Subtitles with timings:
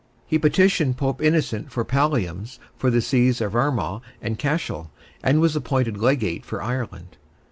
[0.25, 4.89] He petitioned Pope Innocent for palliums for the Sees of Armagh and Cashel,
[5.23, 7.17] and was appointed legate for Ireland.